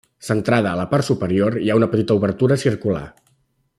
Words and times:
Centrada, 0.27 0.71
a 0.71 0.79
la 0.79 0.85
part 0.93 1.07
superior, 1.09 1.57
hi 1.65 1.69
ha 1.73 1.77
una 1.81 1.91
petita 1.93 2.17
obertura 2.21 2.59
circular. 2.67 3.05